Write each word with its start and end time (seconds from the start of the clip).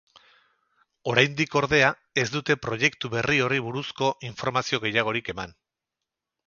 Oraindik, 1.11 1.57
ordea, 1.61 1.91
ez 2.21 2.25
dute 2.37 2.57
proiektu 2.65 3.13
berri 3.17 3.39
horri 3.49 3.63
buruzko 3.69 4.13
informazio 4.33 4.85
gehiagorik 4.89 5.33
eman. 5.37 5.57